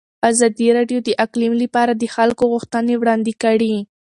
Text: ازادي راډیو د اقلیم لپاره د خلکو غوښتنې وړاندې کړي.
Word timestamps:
ازادي 0.29 0.67
راډیو 0.77 0.99
د 1.03 1.09
اقلیم 1.25 1.53
لپاره 1.63 1.91
د 1.95 2.03
خلکو 2.15 2.43
غوښتنې 2.53 2.95
وړاندې 2.97 3.33
کړي. 3.43 3.75